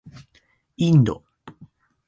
[0.77, 1.23] インド